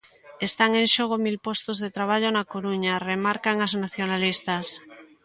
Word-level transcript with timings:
Están 0.47 0.71
en 0.81 0.87
xogo 0.95 1.15
mil 1.25 1.37
postos 1.45 1.77
de 1.83 1.93
traballo 1.97 2.29
na 2.31 2.47
Coruña, 2.53 3.01
remarcan 3.11 3.57
as 3.65 3.73
nacionalistas. 3.83 4.65